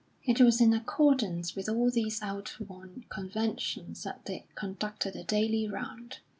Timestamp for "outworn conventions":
2.23-4.01